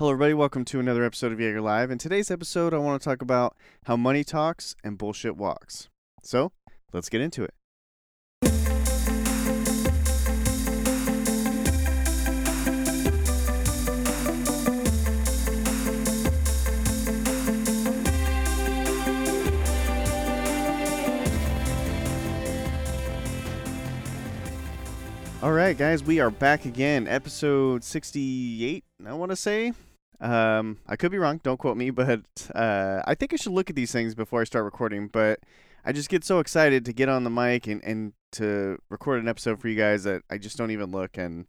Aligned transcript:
Hello, 0.00 0.12
everybody. 0.12 0.32
Welcome 0.32 0.64
to 0.64 0.80
another 0.80 1.04
episode 1.04 1.30
of 1.30 1.38
Jaeger 1.38 1.60
Live. 1.60 1.90
In 1.90 1.98
today's 1.98 2.30
episode, 2.30 2.72
I 2.72 2.78
want 2.78 3.02
to 3.02 3.04
talk 3.06 3.20
about 3.20 3.54
how 3.84 3.98
money 3.98 4.24
talks 4.24 4.74
and 4.82 4.96
bullshit 4.96 5.36
walks. 5.36 5.90
So, 6.22 6.52
let's 6.94 7.10
get 7.10 7.20
into 7.20 7.44
it. 7.44 7.52
All 25.42 25.52
right, 25.52 25.76
guys, 25.76 26.02
we 26.02 26.20
are 26.20 26.30
back 26.30 26.64
again. 26.64 27.06
Episode 27.06 27.84
68, 27.84 28.82
I 29.06 29.12
want 29.12 29.30
to 29.30 29.36
say. 29.36 29.74
Um, 30.20 30.78
I 30.86 30.96
could 30.96 31.10
be 31.10 31.18
wrong. 31.18 31.40
Don't 31.42 31.58
quote 31.58 31.76
me, 31.76 31.90
but 31.90 32.22
uh, 32.54 33.02
I 33.04 33.14
think 33.14 33.32
I 33.32 33.36
should 33.36 33.52
look 33.52 33.70
at 33.70 33.76
these 33.76 33.92
things 33.92 34.14
before 34.14 34.40
I 34.40 34.44
start 34.44 34.64
recording. 34.64 35.08
But 35.08 35.40
I 35.84 35.92
just 35.92 36.08
get 36.08 36.24
so 36.24 36.38
excited 36.38 36.84
to 36.84 36.92
get 36.92 37.08
on 37.08 37.24
the 37.24 37.30
mic 37.30 37.66
and, 37.66 37.82
and 37.82 38.12
to 38.32 38.78
record 38.90 39.20
an 39.20 39.28
episode 39.28 39.60
for 39.60 39.68
you 39.68 39.76
guys 39.76 40.04
that 40.04 40.22
I 40.30 40.38
just 40.38 40.56
don't 40.56 40.70
even 40.70 40.90
look, 40.90 41.16
and 41.16 41.46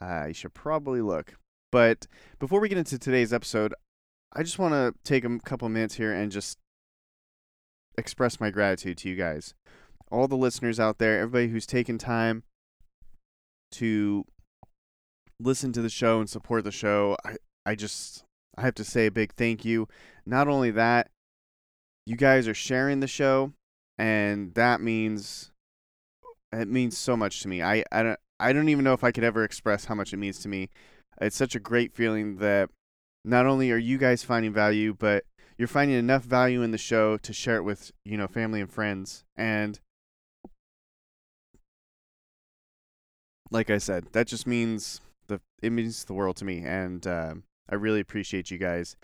I 0.00 0.32
should 0.32 0.54
probably 0.54 1.00
look. 1.00 1.34
But 1.72 2.06
before 2.38 2.60
we 2.60 2.68
get 2.68 2.78
into 2.78 2.98
today's 2.98 3.32
episode, 3.32 3.74
I 4.32 4.42
just 4.42 4.58
want 4.58 4.74
to 4.74 4.94
take 5.04 5.24
a 5.24 5.38
couple 5.40 5.68
minutes 5.68 5.94
here 5.94 6.12
and 6.12 6.30
just 6.30 6.58
express 7.98 8.40
my 8.40 8.50
gratitude 8.50 8.98
to 8.98 9.08
you 9.08 9.16
guys. 9.16 9.54
All 10.10 10.28
the 10.28 10.36
listeners 10.36 10.78
out 10.78 10.98
there, 10.98 11.18
everybody 11.18 11.48
who's 11.48 11.66
taken 11.66 11.98
time 11.98 12.44
to 13.72 14.24
listen 15.40 15.72
to 15.72 15.82
the 15.82 15.88
show 15.88 16.20
and 16.20 16.30
support 16.30 16.64
the 16.64 16.70
show. 16.70 17.16
I, 17.24 17.36
I 17.66 17.74
just 17.74 18.24
I 18.56 18.62
have 18.62 18.74
to 18.76 18.84
say 18.84 19.06
a 19.06 19.10
big 19.10 19.34
thank 19.34 19.64
you. 19.64 19.88
Not 20.24 20.48
only 20.48 20.70
that, 20.70 21.10
you 22.06 22.16
guys 22.16 22.48
are 22.48 22.54
sharing 22.54 23.00
the 23.00 23.06
show 23.06 23.52
and 23.98 24.54
that 24.54 24.80
means 24.80 25.50
it 26.52 26.68
means 26.68 26.96
so 26.96 27.16
much 27.16 27.42
to 27.42 27.48
me. 27.48 27.62
I, 27.62 27.84
I 27.92 28.02
don't 28.02 28.20
I 28.38 28.52
don't 28.52 28.68
even 28.68 28.84
know 28.84 28.92
if 28.92 29.04
I 29.04 29.12
could 29.12 29.24
ever 29.24 29.44
express 29.44 29.86
how 29.86 29.94
much 29.94 30.12
it 30.12 30.18
means 30.18 30.38
to 30.40 30.48
me. 30.48 30.70
It's 31.20 31.36
such 31.36 31.54
a 31.54 31.60
great 31.60 31.94
feeling 31.94 32.36
that 32.36 32.70
not 33.24 33.46
only 33.46 33.72
are 33.72 33.78
you 33.78 33.98
guys 33.98 34.22
finding 34.22 34.52
value, 34.52 34.94
but 34.96 35.24
you're 35.58 35.68
finding 35.68 35.96
enough 35.96 36.22
value 36.22 36.62
in 36.62 36.70
the 36.70 36.78
show 36.78 37.16
to 37.16 37.32
share 37.32 37.56
it 37.56 37.62
with, 37.62 37.90
you 38.04 38.18
know, 38.18 38.28
family 38.28 38.60
and 38.60 38.70
friends. 38.70 39.24
And 39.36 39.80
like 43.50 43.70
I 43.70 43.78
said, 43.78 44.06
that 44.12 44.26
just 44.26 44.46
means 44.46 45.00
the 45.28 45.40
it 45.62 45.72
means 45.72 46.04
the 46.04 46.14
world 46.14 46.36
to 46.36 46.44
me, 46.44 46.62
and 46.64 47.06
uh, 47.06 47.34
I 47.68 47.74
really 47.74 48.00
appreciate 48.00 48.50
you 48.50 48.58
guys. 48.58 48.96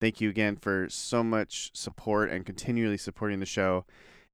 Thank 0.00 0.20
you 0.20 0.28
again 0.28 0.56
for 0.56 0.88
so 0.88 1.22
much 1.22 1.70
support 1.74 2.30
and 2.30 2.44
continually 2.44 2.98
supporting 2.98 3.40
the 3.40 3.46
show. 3.46 3.84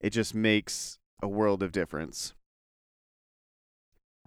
It 0.01 0.11
just 0.11 0.35
makes 0.35 0.99
a 1.23 1.29
world 1.29 1.63
of 1.63 1.73
difference. 1.73 2.35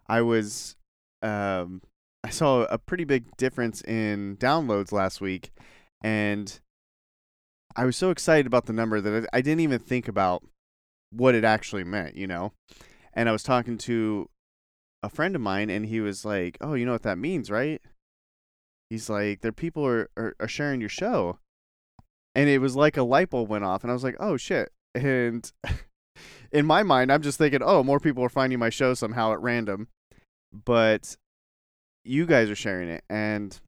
I 0.08 0.22
was, 0.22 0.76
um, 1.22 1.82
I 2.24 2.30
saw 2.30 2.64
a 2.64 2.78
pretty 2.78 3.04
big 3.04 3.36
difference 3.38 3.82
in 3.82 4.38
downloads 4.38 4.92
last 4.92 5.22
week, 5.22 5.52
and 6.04 6.60
I 7.76 7.86
was 7.86 7.98
so 7.98 8.12
excited 8.12 8.46
about 8.46 8.66
the 8.66 8.74
number 8.74 9.02
that 9.02 9.28
I, 9.34 9.38
I 9.38 9.42
didn't 9.42 9.62
even 9.62 9.80
think 9.80 10.08
about 10.08 10.44
what 11.12 11.36
it 11.36 11.44
actually 11.44 11.84
meant, 11.84 12.16
you 12.16 12.28
know. 12.28 12.54
And 13.14 13.30
I 13.30 13.32
was 13.32 13.44
talking 13.44 13.78
to 13.80 14.30
a 15.02 15.10
friend 15.10 15.36
of 15.36 15.42
mine 15.42 15.70
and 15.70 15.86
he 15.86 16.00
was 16.00 16.26
like, 16.26 16.58
"Oh, 16.62 16.74
you 16.74 16.86
know 16.86 16.92
what 16.92 17.04
that 17.04 17.18
means, 17.18 17.50
right?" 17.52 17.82
He's 18.94 19.10
like, 19.10 19.42
"There 19.42 19.52
people 19.52 19.84
are, 19.88 20.08
are 20.16 20.36
are 20.40 20.48
sharing 20.48 20.80
your 20.80 20.88
show." 20.88 21.40
And 22.36 22.48
it 22.48 22.60
was 22.60 22.76
like 22.76 22.96
a 22.96 23.02
light 23.02 23.32
bulb 23.32 23.50
went 23.50 23.64
off 23.64 23.84
and 23.84 23.90
I 23.90 23.94
was 23.96 24.04
like, 24.04 24.18
"Oh 24.20 24.38
shit." 24.38 24.72
And 24.94 25.52
in 26.52 26.68
my 26.68 26.84
mind, 26.84 27.12
I'm 27.12 27.24
just 27.24 27.40
thinking, 27.40 27.64
"Oh, 27.64 27.82
more 27.82 28.00
people 28.00 28.24
are 28.24 28.30
finding 28.30 28.60
my 28.60 28.70
show 28.70 28.94
somehow 28.94 29.34
at 29.34 29.42
random." 29.42 29.88
But 30.54 31.18
you 32.06 32.28
guys 32.28 32.52
are 32.52 32.56
sharing 32.56 32.88
it 32.88 33.04
and 33.10 33.60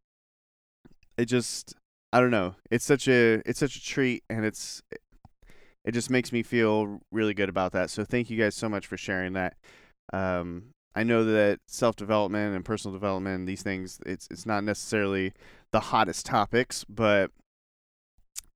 it 1.18 1.26
just 1.26 1.74
I 2.14 2.20
don't 2.20 2.30
know. 2.30 2.54
It's 2.70 2.86
such 2.86 3.08
a 3.08 3.42
it's 3.48 3.58
such 3.58 3.78
a 3.78 3.84
treat 3.84 4.24
and 4.30 4.46
it's 4.46 4.84
it 5.84 5.92
just 5.94 6.12
makes 6.12 6.32
me 6.32 6.44
feel 6.44 7.00
really 7.12 7.34
good 7.34 7.50
about 7.50 7.72
that. 7.72 7.90
So 7.90 8.06
thank 8.06 8.30
you 8.30 8.38
guys 8.38 8.54
so 8.54 8.70
much 8.70 8.86
for 8.86 8.96
sharing 8.96 9.34
that. 9.34 9.56
Um, 10.14 10.75
I 10.96 11.04
know 11.04 11.26
that 11.26 11.60
self 11.68 11.96
development 11.96 12.56
and 12.56 12.64
personal 12.64 12.94
development, 12.94 13.48
these 13.48 13.62
things, 13.62 14.00
it's 14.06 14.28
it's 14.32 14.46
not 14.46 14.64
necessarily 14.64 15.34
the 15.72 15.80
hottest 15.82 16.26
topics, 16.26 16.86
but 16.86 17.32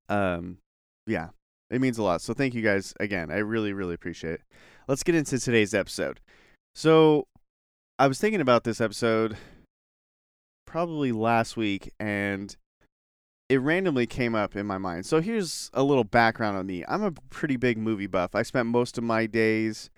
um, 0.08 0.58
yeah, 1.06 1.30
it 1.70 1.82
means 1.82 1.98
a 1.98 2.04
lot. 2.04 2.22
So 2.22 2.34
thank 2.34 2.54
you 2.54 2.62
guys 2.62 2.94
again. 3.00 3.30
I 3.30 3.38
really 3.38 3.74
really 3.74 3.94
appreciate 3.94 4.36
it. 4.36 4.42
Let's 4.88 5.04
get 5.04 5.16
into 5.16 5.38
today's 5.38 5.74
episode. 5.74 6.22
So 6.76 7.28
I 8.00 8.08
was 8.08 8.20
thinking 8.20 8.42
about 8.42 8.64
this 8.64 8.80
episode 8.80 9.36
probably 10.66 11.12
last 11.12 11.58
week, 11.58 11.92
and 12.00 12.56
it 13.50 13.58
randomly 13.58 14.08
came 14.08 14.34
up 14.34 14.56
in 14.56 14.66
my 14.66 14.78
mind. 14.78 15.06
So 15.06 15.20
here's 15.20 15.70
a 15.74 15.84
little 15.84 16.06
background 16.06 16.58
on 16.58 16.68
me. 16.68 16.86
I'm 16.88 17.04
a 17.04 17.12
pretty 17.30 17.58
big 17.58 17.78
movie 17.78 18.08
buff. 18.08 18.34
I 18.34 18.44
spent 18.44 18.68
most 18.68 18.98
of 18.98 19.04
my 19.04 19.26
days 19.26 19.90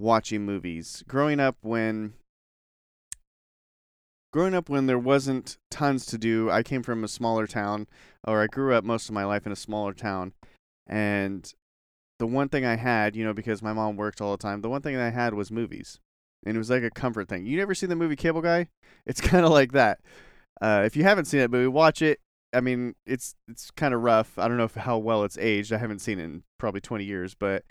watching 0.00 0.44
movies. 0.44 1.04
Growing 1.06 1.38
up 1.38 1.56
when 1.60 2.14
growing 4.32 4.54
up 4.54 4.68
when 4.68 4.86
there 4.86 4.98
wasn't 4.98 5.58
tons 5.70 6.06
to 6.06 6.18
do, 6.18 6.50
I 6.50 6.62
came 6.62 6.82
from 6.82 7.04
a 7.04 7.08
smaller 7.08 7.46
town 7.46 7.86
or 8.26 8.42
I 8.42 8.46
grew 8.46 8.74
up 8.74 8.84
most 8.84 9.08
of 9.08 9.14
my 9.14 9.24
life 9.24 9.46
in 9.46 9.52
a 9.52 9.56
smaller 9.56 9.92
town 9.92 10.32
and 10.86 11.52
the 12.18 12.26
one 12.26 12.48
thing 12.48 12.64
I 12.66 12.76
had, 12.76 13.16
you 13.16 13.24
know, 13.24 13.32
because 13.32 13.62
my 13.62 13.72
mom 13.72 13.96
worked 13.96 14.20
all 14.20 14.32
the 14.32 14.42
time, 14.42 14.60
the 14.60 14.68
one 14.68 14.82
thing 14.82 14.96
I 14.96 15.10
had 15.10 15.34
was 15.34 15.50
movies. 15.50 15.98
And 16.44 16.54
it 16.54 16.58
was 16.58 16.70
like 16.70 16.82
a 16.82 16.90
comfort 16.90 17.28
thing. 17.28 17.46
You 17.46 17.58
never 17.58 17.74
seen 17.74 17.88
the 17.88 17.96
movie 17.96 18.16
Cable 18.16 18.42
Guy? 18.42 18.68
It's 19.06 19.20
kind 19.20 19.46
of 19.46 19.50
like 19.50 19.72
that. 19.72 19.98
Uh, 20.60 20.82
if 20.84 20.94
you 20.94 21.04
haven't 21.04 21.24
seen 21.24 21.40
it, 21.40 21.50
movie, 21.50 21.66
watch 21.66 22.02
it. 22.02 22.20
I 22.52 22.60
mean, 22.60 22.94
it's 23.06 23.34
it's 23.48 23.70
kind 23.70 23.94
of 23.94 24.02
rough. 24.02 24.38
I 24.38 24.46
don't 24.46 24.58
know 24.58 24.64
if, 24.64 24.74
how 24.74 24.98
well 24.98 25.24
it's 25.24 25.38
aged. 25.38 25.72
I 25.72 25.78
haven't 25.78 26.00
seen 26.00 26.20
it 26.20 26.24
in 26.24 26.42
probably 26.58 26.82
20 26.82 27.04
years, 27.04 27.34
but 27.34 27.64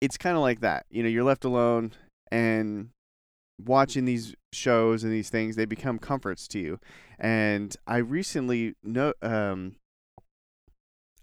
it's 0.00 0.16
kind 0.16 0.36
of 0.36 0.42
like 0.42 0.60
that. 0.60 0.86
You 0.90 1.02
know, 1.02 1.08
you're 1.08 1.24
left 1.24 1.44
alone 1.44 1.92
and 2.30 2.90
watching 3.64 4.04
these 4.04 4.34
shows 4.52 5.04
and 5.04 5.12
these 5.12 5.30
things, 5.30 5.56
they 5.56 5.64
become 5.64 5.98
comforts 5.98 6.46
to 6.48 6.58
you. 6.58 6.78
And 7.18 7.76
I 7.86 7.98
recently 7.98 8.74
know 8.82 9.12
um 9.22 9.76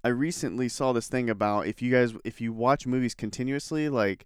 I 0.03 0.09
recently 0.09 0.69
saw 0.69 0.93
this 0.93 1.07
thing 1.07 1.29
about 1.29 1.67
if 1.67 1.81
you 1.81 1.91
guys 1.91 2.13
if 2.23 2.41
you 2.41 2.53
watch 2.53 2.85
movies 2.85 3.15
continuously 3.15 3.89
like 3.89 4.25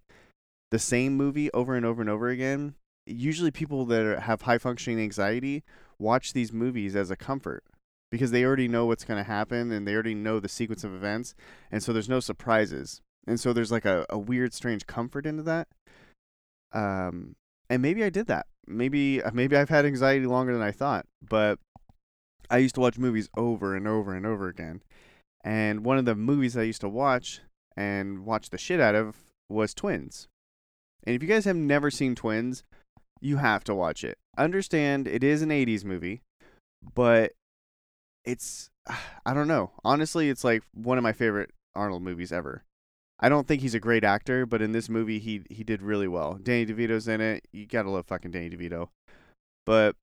the 0.70 0.78
same 0.78 1.16
movie 1.16 1.50
over 1.52 1.74
and 1.74 1.86
over 1.86 2.00
and 2.00 2.10
over 2.10 2.28
again, 2.28 2.74
usually 3.06 3.50
people 3.50 3.84
that 3.86 4.02
are, 4.02 4.20
have 4.20 4.42
high 4.42 4.58
functioning 4.58 5.00
anxiety 5.00 5.62
watch 5.98 6.32
these 6.32 6.52
movies 6.52 6.96
as 6.96 7.10
a 7.10 7.16
comfort 7.16 7.64
because 8.10 8.30
they 8.30 8.44
already 8.44 8.68
know 8.68 8.86
what's 8.86 9.04
going 9.04 9.18
to 9.18 9.28
happen 9.28 9.70
and 9.70 9.86
they 9.86 9.94
already 9.94 10.14
know 10.14 10.40
the 10.40 10.48
sequence 10.48 10.84
of 10.84 10.94
events 10.94 11.34
and 11.70 11.82
so 11.82 11.92
there's 11.92 12.08
no 12.08 12.20
surprises 12.20 13.00
and 13.26 13.38
so 13.38 13.52
there's 13.52 13.72
like 13.72 13.84
a, 13.84 14.06
a 14.10 14.18
weird 14.18 14.52
strange 14.54 14.86
comfort 14.86 15.26
into 15.26 15.42
that. 15.44 15.68
Um 16.72 17.36
and 17.68 17.82
maybe 17.82 18.04
i 18.04 18.10
did 18.10 18.26
that. 18.26 18.46
Maybe 18.66 19.22
uh, 19.22 19.30
maybe 19.32 19.56
i've 19.56 19.68
had 19.68 19.86
anxiety 19.86 20.26
longer 20.26 20.52
than 20.52 20.62
i 20.62 20.70
thought 20.70 21.06
but 21.28 21.58
i 22.50 22.58
used 22.58 22.74
to 22.76 22.80
watch 22.80 22.98
movies 22.98 23.28
over 23.36 23.74
and 23.74 23.86
over 23.88 24.14
and 24.14 24.26
over 24.26 24.48
again. 24.48 24.82
And 25.42 25.84
one 25.84 25.98
of 25.98 26.04
the 26.04 26.14
movies 26.14 26.56
i 26.56 26.62
used 26.62 26.80
to 26.82 26.88
watch 26.88 27.40
and 27.76 28.24
watch 28.24 28.50
the 28.50 28.58
shit 28.58 28.80
out 28.80 28.94
of 28.94 29.16
was 29.48 29.74
twins. 29.74 30.28
And 31.04 31.16
if 31.16 31.22
you 31.22 31.28
guys 31.28 31.44
have 31.44 31.56
never 31.56 31.90
seen 31.90 32.14
twins 32.14 32.62
you 33.20 33.36
have 33.36 33.64
to 33.64 33.74
watch 33.74 34.02
it. 34.04 34.18
Understand 34.38 35.06
it 35.06 35.22
is 35.22 35.42
an 35.42 35.50
80s 35.50 35.84
movie 35.84 36.22
but 36.94 37.32
it's 38.24 38.70
i 39.26 39.34
don't 39.34 39.48
know. 39.48 39.72
Honestly 39.84 40.28
it's 40.28 40.44
like 40.44 40.62
one 40.74 40.98
of 40.98 41.04
my 41.04 41.12
favorite 41.12 41.50
arnold 41.74 42.02
movies 42.02 42.32
ever 42.32 42.64
I 43.20 43.28
don't 43.28 43.46
think 43.46 43.60
he's 43.60 43.74
a 43.74 43.80
great 43.80 44.02
actor, 44.02 44.46
but 44.46 44.62
in 44.62 44.72
this 44.72 44.88
movie 44.88 45.18
he 45.18 45.42
he 45.50 45.62
did 45.62 45.82
really 45.82 46.08
well. 46.08 46.38
Danny 46.42 46.66
DeVito's 46.66 47.06
in 47.06 47.20
it. 47.20 47.46
You 47.52 47.66
gotta 47.66 47.90
love 47.90 48.06
fucking 48.06 48.30
Danny 48.30 48.50
DeVito. 48.50 48.88
But 49.66 49.94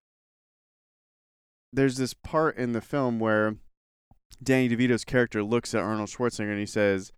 there's 1.73 1.97
this 1.97 2.13
part 2.13 2.57
in 2.57 2.73
the 2.73 2.81
film 2.81 3.19
where 3.19 3.55
Danny 4.41 4.69
DeVito's 4.69 5.03
character 5.03 5.43
looks 5.43 5.73
at 5.73 5.81
Arnold 5.81 6.09
Schwarzenegger 6.09 6.51
and 6.51 6.59
he 6.59 6.65
says, 6.65 7.11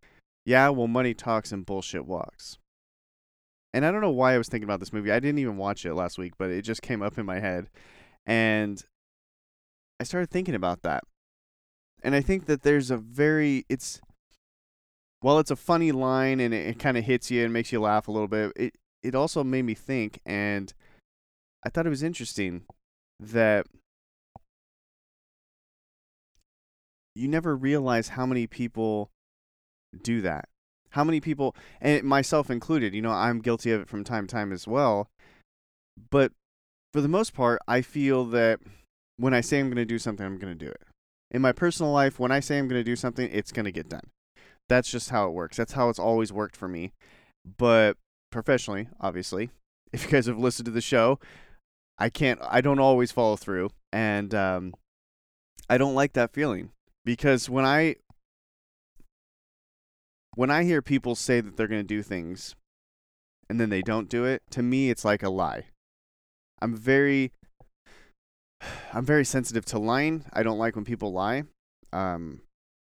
"Yeah, 0.46 0.70
well, 0.70 0.88
money 0.88 1.14
talks 1.14 1.52
and 1.52 1.66
bullshit 1.66 2.06
walks." 2.06 2.58
And 3.74 3.86
I 3.86 3.92
don't 3.92 4.02
know 4.02 4.10
why 4.10 4.34
I 4.34 4.38
was 4.38 4.48
thinking 4.48 4.64
about 4.64 4.80
this 4.80 4.94
movie. 4.94 5.12
I 5.12 5.20
didn't 5.20 5.40
even 5.40 5.58
watch 5.58 5.86
it 5.86 5.94
last 5.94 6.18
week, 6.18 6.34
but 6.38 6.50
it 6.50 6.64
just 6.64 6.82
came 6.82 7.02
up 7.02 7.18
in 7.18 7.26
my 7.26 7.40
head, 7.40 7.70
and 8.26 8.84
I 10.00 10.06
started 10.06 10.30
thinking 10.32 10.56
about 10.56 10.82
that. 10.84 11.04
And 12.02 12.16
I 12.16 12.22
think 12.22 12.46
that 12.46 12.64
there's 12.64 12.90
a 12.90 12.98
very 12.98 13.66
it's 13.68 14.00
while 15.22 15.40
it's 15.40 15.52
a 15.52 15.56
funny 15.56 15.92
line 15.92 16.40
and 16.40 16.54
it, 16.54 16.68
it 16.68 16.80
kind 16.80 16.98
of 16.98 17.04
hits 17.04 17.30
you 17.30 17.44
and 17.44 17.54
makes 17.54 17.72
you 17.72 17.82
laugh 17.82 18.08
a 18.08 18.12
little 18.12 18.28
bit, 18.28 18.52
it 18.56 18.74
it 19.02 19.16
also 19.16 19.44
made 19.44 19.64
me 19.64 19.74
think, 19.74 20.20
and 20.26 20.74
I 21.66 21.70
thought 21.70 21.86
it 21.86 21.90
was 21.90 22.04
interesting 22.04 22.64
that 23.20 23.66
you 27.16 27.28
never 27.28 27.56
realize 27.56 28.10
how 28.10 28.26
many 28.26 28.48
people 28.48 29.10
do 30.02 30.22
that. 30.22 30.46
How 30.92 31.04
many 31.04 31.22
people, 31.22 31.56
and 31.80 32.04
myself 32.04 32.50
included, 32.50 32.94
you 32.94 33.02
know, 33.02 33.12
I'm 33.12 33.42
guilty 33.42 33.72
of 33.72 33.82
it 33.82 33.90
from 33.90 34.04
time 34.04 34.26
to 34.26 34.34
time 34.34 34.52
as 34.52 34.68
well. 34.68 35.10
But 36.10 36.32
for 36.94 37.02
the 37.02 37.08
most 37.08 37.34
part, 37.34 37.62
I 37.68 37.82
feel 37.82 38.26
that 38.26 38.60
when 39.18 39.34
I 39.34 39.42
say 39.42 39.60
I'm 39.60 39.68
going 39.68 39.76
to 39.76 39.86
do 39.86 40.00
something, 40.00 40.26
I'm 40.26 40.40
going 40.40 40.58
to 40.58 40.66
do 40.66 40.72
it. 40.72 40.82
In 41.30 41.42
my 41.42 41.52
personal 41.52 41.92
life, 41.92 42.20
when 42.20 42.32
I 42.32 42.40
say 42.40 42.58
I'm 42.58 42.68
going 42.68 42.80
to 42.80 42.84
do 42.84 42.96
something, 42.96 43.30
it's 43.32 43.52
going 43.52 43.66
to 43.66 43.72
get 43.72 43.90
done. 43.90 44.10
That's 44.70 44.90
just 44.90 45.10
how 45.10 45.28
it 45.28 45.34
works. 45.34 45.58
That's 45.58 45.74
how 45.74 45.90
it's 45.90 46.00
always 46.00 46.32
worked 46.32 46.56
for 46.56 46.68
me. 46.68 46.94
But 47.58 47.98
professionally, 48.32 48.88
obviously, 49.02 49.50
if 49.92 50.06
you 50.06 50.12
guys 50.12 50.28
have 50.28 50.38
listened 50.38 50.66
to 50.68 50.72
the 50.72 50.82
show, 50.82 51.20
I 51.98 52.10
can't, 52.10 52.40
I 52.48 52.62
don't 52.62 52.80
always 52.80 53.12
follow 53.12 53.36
through. 53.36 53.72
And 53.92 54.34
um, 54.34 54.74
I 55.70 55.78
don't 55.78 55.96
like 55.96 56.14
that 56.14 56.32
feeling 56.32 56.70
because 57.04 57.50
when 57.50 57.66
I, 57.66 57.96
when 60.36 60.52
I 60.52 60.64
hear 60.64 60.82
people 60.82 61.16
say 61.16 61.42
that 61.42 61.58
they're 61.58 61.68
going 61.68 61.82
to 61.82 61.88
do 61.88 62.04
things 62.04 62.56
and 63.50 63.60
then 63.60 63.70
they 63.70 63.82
don't 63.82 64.08
do 64.08 64.24
it, 64.26 64.44
to 64.52 64.62
me, 64.62 64.92
it's 64.92 65.04
like 65.04 65.24
a 65.24 65.30
lie. 65.30 65.66
I'm 66.62 66.76
very, 66.76 67.32
I'm 68.94 69.06
very 69.06 69.26
sensitive 69.26 69.66
to 69.66 69.80
lying. 69.80 70.26
I 70.32 70.44
don't 70.44 70.60
like 70.60 70.76
when 70.76 70.86
people 70.86 71.12
lie. 71.12 71.44
Um, 71.92 72.42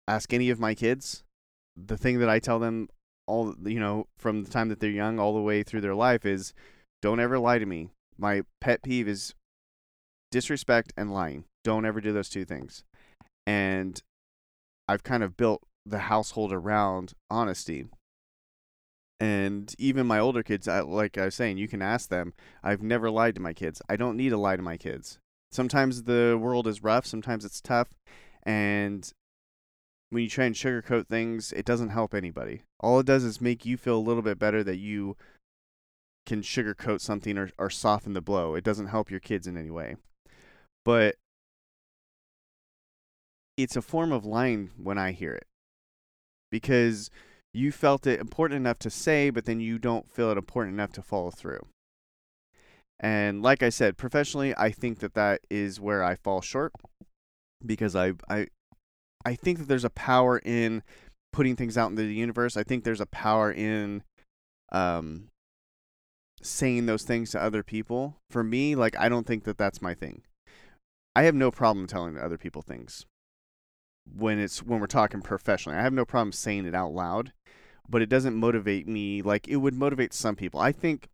ask 0.07 0.33
any 0.33 0.49
of 0.49 0.59
my 0.59 0.73
kids. 0.73 1.24
The 1.75 1.97
thing 1.97 2.19
that 2.19 2.29
I 2.29 2.39
tell 2.39 2.59
them 2.59 2.89
all, 3.27 3.55
you 3.63 3.79
know, 3.79 4.07
from 4.17 4.43
the 4.43 4.49
time 4.49 4.69
that 4.69 4.79
they're 4.79 4.89
young 4.89 5.19
all 5.19 5.33
the 5.33 5.41
way 5.41 5.63
through 5.63 5.81
their 5.81 5.95
life 5.95 6.25
is 6.25 6.53
don't 7.01 7.19
ever 7.19 7.37
lie 7.39 7.59
to 7.59 7.65
me. 7.65 7.89
My 8.17 8.43
pet 8.61 8.81
peeve 8.83 9.07
is 9.07 9.33
disrespect 10.31 10.93
and 10.95 11.13
lying. 11.13 11.45
Don't 11.63 11.85
ever 11.85 12.01
do 12.01 12.13
those 12.13 12.29
two 12.29 12.45
things. 12.45 12.83
And 13.45 14.01
I've 14.87 15.03
kind 15.03 15.23
of 15.23 15.37
built 15.37 15.63
the 15.85 15.99
household 15.99 16.53
around 16.53 17.13
honesty. 17.29 17.85
And 19.19 19.73
even 19.77 20.07
my 20.07 20.19
older 20.19 20.43
kids, 20.43 20.67
like 20.67 21.17
I 21.17 21.25
was 21.25 21.35
saying, 21.35 21.57
you 21.57 21.67
can 21.67 21.81
ask 21.81 22.09
them. 22.09 22.33
I've 22.63 22.81
never 22.81 23.09
lied 23.09 23.35
to 23.35 23.41
my 23.41 23.53
kids. 23.53 23.81
I 23.87 23.95
don't 23.95 24.17
need 24.17 24.29
to 24.29 24.37
lie 24.37 24.55
to 24.55 24.61
my 24.61 24.77
kids. 24.77 25.19
Sometimes 25.51 26.03
the 26.03 26.37
world 26.39 26.67
is 26.67 26.83
rough, 26.83 27.05
sometimes 27.05 27.45
it's 27.45 27.61
tough. 27.61 27.87
And 28.43 29.09
when 30.15 30.23
you 30.23 30.29
try 30.29 30.45
and 30.45 30.55
sugarcoat 30.55 31.07
things, 31.07 31.51
it 31.51 31.65
doesn't 31.65 31.89
help 31.89 32.13
anybody. 32.13 32.61
All 32.79 33.01
it 33.01 33.05
does 33.05 33.25
is 33.25 33.41
make 33.41 33.65
you 33.65 33.75
feel 33.75 33.97
a 33.97 33.99
little 33.99 34.21
bit 34.21 34.39
better 34.39 34.63
that 34.63 34.77
you 34.77 35.17
can 36.25 36.41
sugarcoat 36.41 37.01
something 37.01 37.37
or, 37.37 37.51
or 37.57 37.69
soften 37.69 38.13
the 38.13 38.21
blow. 38.21 38.55
It 38.55 38.63
doesn't 38.63 38.87
help 38.87 39.11
your 39.11 39.19
kids 39.19 39.45
in 39.45 39.57
any 39.57 39.69
way. 39.69 39.97
But 40.85 41.15
it's 43.57 43.75
a 43.75 43.81
form 43.81 44.13
of 44.13 44.23
lying 44.23 44.69
when 44.77 44.97
I 44.97 45.11
hear 45.11 45.33
it. 45.33 45.47
Because 46.49 47.11
you 47.53 47.73
felt 47.73 48.07
it 48.07 48.21
important 48.21 48.55
enough 48.61 48.79
to 48.79 48.89
say, 48.89 49.29
but 49.29 49.43
then 49.43 49.59
you 49.59 49.77
don't 49.77 50.09
feel 50.09 50.31
it 50.31 50.37
important 50.37 50.75
enough 50.75 50.93
to 50.93 51.01
follow 51.01 51.29
through. 51.29 51.59
And 53.01 53.43
like 53.43 53.61
I 53.61 53.67
said, 53.67 53.97
professionally, 53.97 54.53
I 54.57 54.71
think 54.71 54.99
that 54.99 55.13
that 55.15 55.41
is 55.49 55.81
where 55.81 56.05
I 56.05 56.15
fall 56.15 56.39
short 56.39 56.71
because 57.65 57.97
I 57.97 58.13
I 58.29 58.47
I 59.25 59.35
think 59.35 59.59
that 59.59 59.67
there's 59.67 59.83
a 59.83 59.89
power 59.89 60.39
in 60.39 60.83
putting 61.33 61.55
things 61.55 61.77
out 61.77 61.89
into 61.89 62.03
the 62.03 62.13
universe. 62.13 62.55
I 62.55 62.63
think 62.63 62.83
there's 62.83 63.01
a 63.01 63.05
power 63.07 63.51
in 63.51 64.03
um 64.71 65.29
saying 66.41 66.85
those 66.85 67.03
things 67.03 67.31
to 67.31 67.41
other 67.41 67.63
people. 67.63 68.17
For 68.29 68.43
me, 68.43 68.75
like 68.75 68.95
I 68.97 69.09
don't 69.09 69.25
think 69.25 69.43
that 69.45 69.57
that's 69.57 69.81
my 69.81 69.93
thing. 69.93 70.21
I 71.15 71.23
have 71.23 71.35
no 71.35 71.49
problem 71.49 71.87
telling 71.87 72.17
other 72.17 72.37
people 72.37 72.61
things 72.61 73.05
when 74.13 74.39
it's 74.39 74.61
when 74.61 74.79
we're 74.79 74.87
talking 74.87 75.21
professionally. 75.21 75.77
I 75.77 75.83
have 75.83 75.93
no 75.93 76.05
problem 76.05 76.31
saying 76.31 76.65
it 76.65 76.75
out 76.75 76.93
loud, 76.93 77.31
but 77.89 78.01
it 78.01 78.09
doesn't 78.09 78.35
motivate 78.35 78.87
me 78.87 79.21
like 79.21 79.47
it 79.47 79.57
would 79.57 79.73
motivate 79.73 80.13
some 80.13 80.35
people. 80.35 80.59
I 80.59 80.71
think 80.71 81.09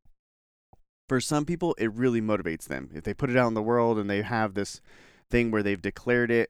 for 1.07 1.19
some 1.19 1.45
people 1.45 1.75
it 1.77 1.93
really 1.93 2.21
motivates 2.21 2.65
them. 2.65 2.89
If 2.93 3.03
they 3.03 3.13
put 3.13 3.29
it 3.29 3.37
out 3.37 3.47
in 3.47 3.53
the 3.53 3.61
world 3.61 3.97
and 3.97 4.09
they 4.09 4.21
have 4.21 4.53
this 4.53 4.81
thing 5.29 5.51
where 5.51 5.63
they've 5.63 5.81
declared 5.81 6.31
it, 6.31 6.49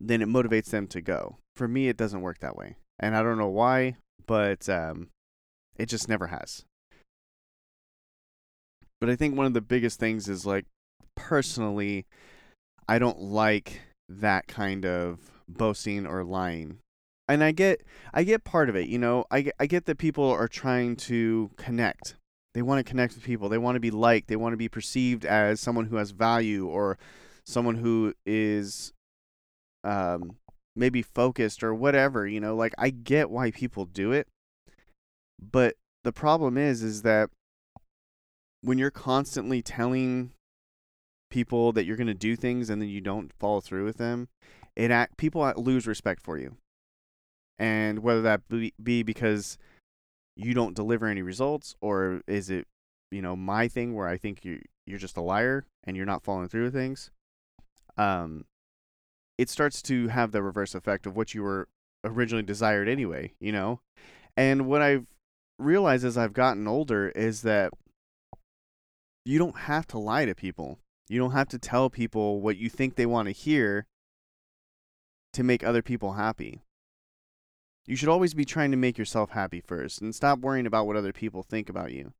then 0.00 0.22
it 0.22 0.28
motivates 0.28 0.70
them 0.70 0.86
to 0.88 1.00
go. 1.00 1.36
For 1.54 1.68
me 1.68 1.88
it 1.88 1.96
doesn't 1.96 2.22
work 2.22 2.38
that 2.40 2.56
way. 2.56 2.76
And 2.98 3.16
I 3.16 3.22
don't 3.22 3.38
know 3.38 3.48
why, 3.48 3.96
but 4.26 4.68
um 4.68 5.08
it 5.76 5.86
just 5.86 6.08
never 6.08 6.28
has. 6.28 6.64
But 9.00 9.10
I 9.10 9.16
think 9.16 9.36
one 9.36 9.46
of 9.46 9.54
the 9.54 9.60
biggest 9.60 9.98
things 9.98 10.28
is 10.28 10.44
like 10.44 10.66
personally 11.16 12.06
I 12.88 12.98
don't 12.98 13.20
like 13.20 13.82
that 14.08 14.48
kind 14.48 14.84
of 14.84 15.18
boasting 15.48 16.06
or 16.06 16.24
lying. 16.24 16.78
And 17.28 17.44
I 17.44 17.52
get 17.52 17.82
I 18.12 18.24
get 18.24 18.42
part 18.42 18.68
of 18.68 18.76
it, 18.76 18.88
you 18.88 18.98
know. 18.98 19.24
I 19.30 19.52
I 19.60 19.66
get 19.66 19.86
that 19.86 19.98
people 19.98 20.28
are 20.28 20.48
trying 20.48 20.96
to 20.96 21.50
connect. 21.56 22.16
They 22.54 22.62
want 22.62 22.84
to 22.84 22.90
connect 22.90 23.14
with 23.14 23.22
people. 23.22 23.48
They 23.48 23.58
want 23.58 23.76
to 23.76 23.80
be 23.80 23.92
liked. 23.92 24.26
They 24.26 24.36
want 24.36 24.52
to 24.52 24.56
be 24.56 24.68
perceived 24.68 25.24
as 25.24 25.60
someone 25.60 25.86
who 25.86 25.96
has 25.96 26.10
value 26.10 26.66
or 26.66 26.98
someone 27.46 27.76
who 27.76 28.14
is 28.26 28.92
um 29.84 30.36
maybe 30.76 31.02
focused 31.02 31.62
or 31.62 31.74
whatever, 31.74 32.26
you 32.26 32.40
know. 32.40 32.54
Like 32.54 32.74
I 32.78 32.90
get 32.90 33.30
why 33.30 33.50
people 33.50 33.84
do 33.84 34.12
it. 34.12 34.28
But 35.40 35.76
the 36.04 36.12
problem 36.12 36.56
is 36.56 36.82
is 36.82 37.02
that 37.02 37.30
when 38.62 38.78
you're 38.78 38.90
constantly 38.90 39.62
telling 39.62 40.32
people 41.30 41.72
that 41.72 41.84
you're 41.84 41.96
going 41.96 42.06
to 42.06 42.14
do 42.14 42.36
things 42.36 42.68
and 42.68 42.82
then 42.82 42.88
you 42.88 43.00
don't 43.00 43.32
follow 43.32 43.60
through 43.60 43.84
with 43.84 43.96
them, 43.96 44.28
it 44.76 44.90
act, 44.90 45.16
people 45.16 45.50
lose 45.56 45.86
respect 45.86 46.22
for 46.22 46.38
you. 46.38 46.56
And 47.58 48.00
whether 48.00 48.22
that 48.22 48.48
be, 48.48 48.72
be 48.82 49.02
because 49.02 49.58
you 50.36 50.54
don't 50.54 50.74
deliver 50.74 51.06
any 51.06 51.22
results 51.22 51.74
or 51.80 52.22
is 52.26 52.50
it, 52.50 52.66
you 53.10 53.22
know, 53.22 53.36
my 53.36 53.68
thing 53.68 53.94
where 53.94 54.08
I 54.08 54.16
think 54.16 54.44
you 54.44 54.60
you're 54.86 54.98
just 54.98 55.16
a 55.16 55.22
liar 55.22 55.64
and 55.84 55.96
you're 55.96 56.06
not 56.06 56.24
following 56.24 56.48
through 56.48 56.64
with 56.64 56.74
things, 56.74 57.10
um 57.96 58.44
it 59.40 59.48
starts 59.48 59.80
to 59.80 60.08
have 60.08 60.32
the 60.32 60.42
reverse 60.42 60.74
effect 60.74 61.06
of 61.06 61.16
what 61.16 61.32
you 61.32 61.42
were 61.42 61.66
originally 62.04 62.42
desired 62.42 62.90
anyway, 62.90 63.32
you 63.40 63.50
know? 63.50 63.80
And 64.36 64.66
what 64.66 64.82
I've 64.82 65.06
realized 65.58 66.04
as 66.04 66.18
I've 66.18 66.34
gotten 66.34 66.68
older 66.68 67.08
is 67.08 67.40
that 67.40 67.72
you 69.24 69.38
don't 69.38 69.60
have 69.60 69.86
to 69.88 69.98
lie 69.98 70.26
to 70.26 70.34
people. 70.34 70.78
You 71.08 71.18
don't 71.18 71.32
have 71.32 71.48
to 71.48 71.58
tell 71.58 71.88
people 71.88 72.42
what 72.42 72.58
you 72.58 72.68
think 72.68 72.96
they 72.96 73.06
want 73.06 73.28
to 73.28 73.32
hear 73.32 73.86
to 75.32 75.42
make 75.42 75.64
other 75.64 75.80
people 75.80 76.12
happy. 76.12 76.60
You 77.86 77.96
should 77.96 78.10
always 78.10 78.34
be 78.34 78.44
trying 78.44 78.72
to 78.72 78.76
make 78.76 78.98
yourself 78.98 79.30
happy 79.30 79.62
first 79.62 80.02
and 80.02 80.14
stop 80.14 80.40
worrying 80.40 80.66
about 80.66 80.86
what 80.86 80.96
other 80.96 81.14
people 81.14 81.42
think 81.42 81.70
about 81.70 81.92
you. 81.92 82.12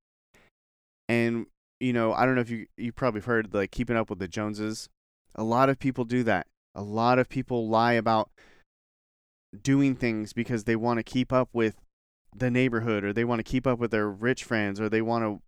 And 1.07 1.49
you 1.81 1.93
know, 1.93 2.15
I 2.15 2.25
don't 2.25 2.35
know 2.35 2.41
if 2.41 2.51
you 2.51 2.67
you 2.79 2.93
probably 2.93 3.21
heard 3.21 3.53
like 3.53 3.73
keeping 3.73 3.97
up 3.97 4.09
with 4.09 4.21
the 4.21 4.29
Joneses. 4.29 4.89
A 5.35 5.45
lot 5.45 5.69
of 5.69 5.79
people 5.79 6.07
do 6.07 6.23
that. 6.25 6.47
A 6.75 6.83
lot 6.83 7.19
of 7.19 7.29
people 7.29 7.69
lie 7.69 7.95
about 7.95 8.31
doing 9.63 9.97
things 9.97 10.33
because 10.33 10.65
they 10.65 10.77
want 10.77 10.99
to 10.99 11.03
keep 11.03 11.33
up 11.33 11.49
with 11.53 11.77
the 12.35 12.51
neighborhood 12.51 13.05
or 13.05 13.13
they 13.13 13.25
want 13.25 13.41
to 13.41 13.51
keep 13.51 13.67
up 13.67 13.79
with 13.79 13.91
their 13.91 14.09
rich 14.09 14.45
friends 14.45 14.81
or 14.81 14.89
they 14.89 15.03
want 15.03 15.25
to 15.25 15.43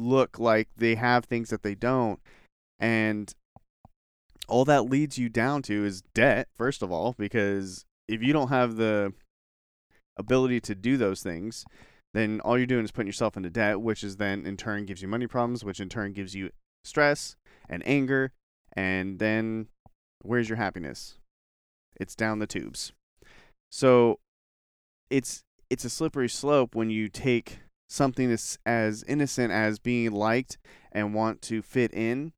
look 0.00 0.38
like 0.38 0.68
they 0.76 0.96
have 0.96 1.24
things 1.24 1.50
that 1.50 1.62
they 1.62 1.74
don't. 1.74 2.20
And 2.78 3.32
all 4.48 4.64
that 4.64 4.90
leads 4.90 5.16
you 5.16 5.28
down 5.28 5.62
to 5.62 5.84
is 5.84 6.02
debt, 6.14 6.48
first 6.56 6.82
of 6.82 6.90
all, 6.90 7.14
because 7.16 7.84
if 8.08 8.22
you 8.22 8.32
don't 8.32 8.48
have 8.48 8.76
the 8.76 9.12
ability 10.16 10.60
to 10.60 10.74
do 10.74 10.96
those 10.96 11.22
things, 11.22 11.64
then 12.12 12.40
all 12.40 12.58
you're 12.58 12.66
doing 12.66 12.84
is 12.84 12.92
putting 12.92 13.08
yourself 13.08 13.36
into 13.36 13.50
debt, 13.50 13.80
which 13.80 14.04
is 14.04 14.16
then 14.16 14.46
in 14.46 14.56
turn 14.56 14.86
gives 14.86 15.02
you 15.02 15.08
money 15.08 15.26
problems, 15.26 15.64
which 15.64 15.80
in 15.80 15.88
turn 15.88 16.12
gives 16.12 16.34
you 16.34 16.50
stress 16.84 17.36
and 17.68 17.86
anger, 17.86 18.32
and 18.76 19.18
then 19.18 19.68
where's 20.24 20.48
your 20.48 20.56
happiness? 20.56 21.18
It's 21.96 22.14
down 22.14 22.38
the 22.38 22.46
tubes. 22.46 22.92
So 23.70 24.18
it's 25.10 25.42
it's 25.70 25.84
a 25.84 25.90
slippery 25.90 26.28
slope 26.28 26.74
when 26.74 26.90
you 26.90 27.08
take 27.08 27.60
something 27.88 28.30
as, 28.30 28.58
as 28.66 29.02
innocent 29.04 29.52
as 29.52 29.78
being 29.78 30.12
liked 30.12 30.58
and 30.92 31.14
want 31.14 31.42
to 31.42 31.62
fit 31.62 31.92
in 31.92 32.32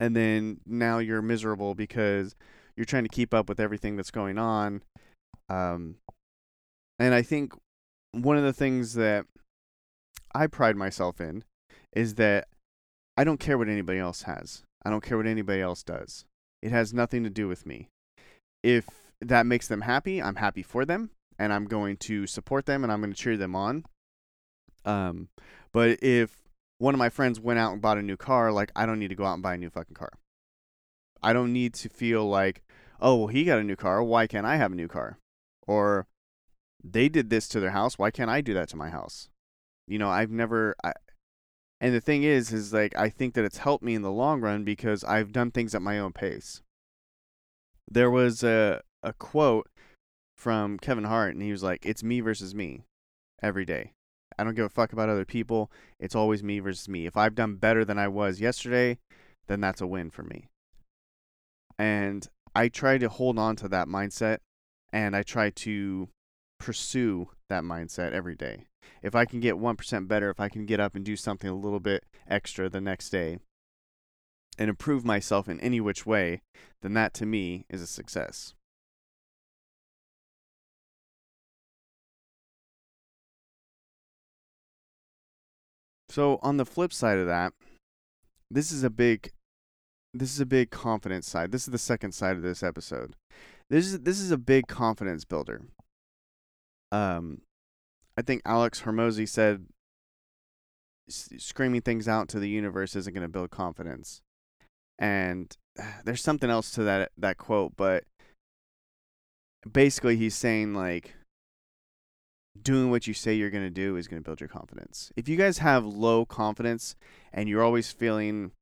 and 0.00 0.14
then 0.14 0.60
now 0.66 0.98
you're 0.98 1.22
miserable 1.22 1.74
because 1.74 2.36
you're 2.76 2.84
trying 2.84 3.02
to 3.02 3.08
keep 3.08 3.34
up 3.34 3.48
with 3.48 3.58
everything 3.58 3.96
that's 3.96 4.10
going 4.10 4.38
on. 4.38 4.82
Um, 5.48 5.96
and 6.98 7.14
I 7.14 7.22
think 7.22 7.52
one 8.12 8.36
of 8.36 8.44
the 8.44 8.52
things 8.52 8.94
that 8.94 9.26
I 10.34 10.46
pride 10.46 10.76
myself 10.76 11.20
in 11.20 11.44
is 11.92 12.14
that 12.14 12.48
I 13.16 13.24
don't 13.24 13.40
care 13.40 13.58
what 13.58 13.68
anybody 13.68 13.98
else 13.98 14.22
has. 14.22 14.62
I 14.84 14.90
don't 14.90 15.02
care 15.02 15.16
what 15.16 15.26
anybody 15.26 15.60
else 15.60 15.82
does. 15.82 16.24
It 16.62 16.70
has 16.70 16.92
nothing 16.92 17.24
to 17.24 17.30
do 17.30 17.48
with 17.48 17.66
me. 17.66 17.88
If 18.62 18.86
that 19.20 19.46
makes 19.46 19.68
them 19.68 19.82
happy, 19.82 20.22
I'm 20.22 20.36
happy 20.36 20.62
for 20.62 20.84
them 20.84 21.10
and 21.38 21.52
I'm 21.52 21.66
going 21.66 21.96
to 21.98 22.26
support 22.26 22.66
them 22.66 22.82
and 22.82 22.92
I'm 22.92 23.00
going 23.00 23.12
to 23.12 23.18
cheer 23.18 23.36
them 23.36 23.54
on. 23.54 23.84
Um, 24.84 25.28
but 25.72 26.02
if 26.02 26.48
one 26.78 26.94
of 26.94 26.98
my 26.98 27.08
friends 27.08 27.40
went 27.40 27.58
out 27.58 27.72
and 27.72 27.82
bought 27.82 27.98
a 27.98 28.02
new 28.02 28.16
car, 28.16 28.52
like 28.52 28.72
I 28.74 28.86
don't 28.86 28.98
need 28.98 29.08
to 29.08 29.14
go 29.14 29.24
out 29.24 29.34
and 29.34 29.42
buy 29.42 29.54
a 29.54 29.58
new 29.58 29.70
fucking 29.70 29.94
car. 29.94 30.10
I 31.22 31.32
don't 31.32 31.52
need 31.52 31.74
to 31.74 31.88
feel 31.88 32.28
like, 32.28 32.62
oh, 33.00 33.16
well, 33.16 33.26
he 33.28 33.44
got 33.44 33.58
a 33.58 33.64
new 33.64 33.76
car. 33.76 34.02
Why 34.02 34.26
can't 34.26 34.46
I 34.46 34.56
have 34.56 34.72
a 34.72 34.76
new 34.76 34.88
car? 34.88 35.18
Or 35.66 36.06
they 36.82 37.08
did 37.08 37.30
this 37.30 37.48
to 37.48 37.60
their 37.60 37.70
house. 37.70 37.98
Why 37.98 38.10
can't 38.10 38.30
I 38.30 38.40
do 38.40 38.54
that 38.54 38.68
to 38.70 38.76
my 38.76 38.90
house? 38.90 39.28
You 39.86 39.98
know, 39.98 40.08
I've 40.08 40.30
never. 40.30 40.76
I, 40.84 40.92
and 41.80 41.94
the 41.94 42.00
thing 42.00 42.22
is, 42.22 42.52
is 42.52 42.72
like 42.72 42.96
I 42.96 43.08
think 43.08 43.34
that 43.34 43.44
it's 43.44 43.58
helped 43.58 43.84
me 43.84 43.94
in 43.94 44.02
the 44.02 44.10
long 44.10 44.40
run 44.40 44.64
because 44.64 45.04
I've 45.04 45.32
done 45.32 45.50
things 45.50 45.74
at 45.74 45.82
my 45.82 45.98
own 45.98 46.12
pace. 46.12 46.62
There 47.90 48.10
was 48.10 48.42
a 48.42 48.82
a 49.02 49.12
quote 49.12 49.68
from 50.36 50.78
Kevin 50.78 51.04
Hart, 51.04 51.34
and 51.34 51.42
he 51.42 51.52
was 51.52 51.62
like, 51.62 51.86
"It's 51.86 52.02
me 52.02 52.20
versus 52.20 52.54
me, 52.54 52.84
every 53.42 53.64
day. 53.64 53.92
I 54.38 54.44
don't 54.44 54.54
give 54.54 54.66
a 54.66 54.70
fuck 54.70 54.92
about 54.92 55.08
other 55.08 55.24
people. 55.24 55.70
It's 55.98 56.14
always 56.14 56.42
me 56.42 56.58
versus 56.60 56.88
me. 56.88 57.06
If 57.06 57.16
I've 57.16 57.34
done 57.34 57.56
better 57.56 57.84
than 57.84 57.98
I 57.98 58.08
was 58.08 58.40
yesterday, 58.40 58.98
then 59.46 59.60
that's 59.60 59.80
a 59.80 59.86
win 59.86 60.10
for 60.10 60.22
me." 60.22 60.48
And 61.78 62.26
I 62.54 62.68
try 62.68 62.98
to 62.98 63.08
hold 63.08 63.38
on 63.38 63.56
to 63.56 63.68
that 63.68 63.88
mindset, 63.88 64.38
and 64.92 65.14
I 65.14 65.22
try 65.22 65.50
to 65.50 66.08
pursue 66.58 67.28
that 67.48 67.62
mindset 67.62 68.12
every 68.12 68.34
day. 68.34 68.66
If 69.02 69.14
I 69.14 69.24
can 69.24 69.40
get 69.40 69.56
1% 69.56 70.08
better, 70.08 70.30
if 70.30 70.40
I 70.40 70.48
can 70.48 70.66
get 70.66 70.80
up 70.80 70.94
and 70.94 71.04
do 71.04 71.16
something 71.16 71.48
a 71.48 71.54
little 71.54 71.80
bit 71.80 72.04
extra 72.28 72.68
the 72.68 72.80
next 72.80 73.10
day 73.10 73.38
and 74.58 74.68
improve 74.68 75.04
myself 75.04 75.48
in 75.48 75.60
any 75.60 75.80
which 75.80 76.04
way, 76.04 76.42
then 76.82 76.94
that 76.94 77.14
to 77.14 77.26
me 77.26 77.64
is 77.68 77.80
a 77.80 77.86
success. 77.86 78.54
So 86.10 86.38
on 86.42 86.56
the 86.56 86.64
flip 86.64 86.92
side 86.92 87.18
of 87.18 87.26
that, 87.26 87.52
this 88.50 88.72
is 88.72 88.82
a 88.82 88.90
big 88.90 89.30
this 90.14 90.32
is 90.32 90.40
a 90.40 90.46
big 90.46 90.70
confidence 90.70 91.28
side. 91.28 91.52
This 91.52 91.62
is 91.62 91.72
the 91.72 91.78
second 91.78 92.12
side 92.12 92.36
of 92.36 92.42
this 92.42 92.62
episode. 92.62 93.14
This 93.68 93.86
is 93.86 94.00
this 94.00 94.18
is 94.18 94.30
a 94.30 94.38
big 94.38 94.66
confidence 94.66 95.24
builder. 95.24 95.62
Um 96.92 97.42
I 98.16 98.22
think 98.22 98.42
Alex 98.44 98.82
Hormozi 98.82 99.28
said 99.28 99.66
screaming 101.08 101.80
things 101.80 102.08
out 102.08 102.28
to 102.28 102.38
the 102.38 102.48
universe 102.48 102.96
isn't 102.96 103.14
going 103.14 103.22
to 103.22 103.28
build 103.28 103.50
confidence. 103.50 104.20
And 104.98 105.56
there's 106.04 106.22
something 106.22 106.50
else 106.50 106.70
to 106.72 106.82
that 106.84 107.12
that 107.16 107.38
quote, 107.38 107.74
but 107.76 108.04
basically 109.70 110.16
he's 110.16 110.34
saying 110.34 110.74
like 110.74 111.14
doing 112.60 112.90
what 112.90 113.06
you 113.06 113.14
say 113.14 113.34
you're 113.34 113.50
going 113.50 113.64
to 113.64 113.70
do 113.70 113.96
is 113.96 114.08
going 114.08 114.20
to 114.20 114.24
build 114.26 114.40
your 114.40 114.48
confidence. 114.48 115.12
If 115.16 115.28
you 115.28 115.36
guys 115.36 115.58
have 115.58 115.84
low 115.84 116.24
confidence 116.24 116.96
and 117.32 117.48
you're 117.48 117.62
always 117.62 117.92
feeling 117.92 118.52